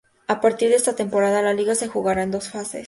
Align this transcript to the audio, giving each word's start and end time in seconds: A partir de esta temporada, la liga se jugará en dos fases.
A 0.33 0.41
partir 0.41 0.69
de 0.69 0.77
esta 0.77 0.95
temporada, 0.95 1.43
la 1.43 1.53
liga 1.53 1.75
se 1.75 1.87
jugará 1.87 2.23
en 2.23 2.31
dos 2.31 2.49
fases. 2.49 2.79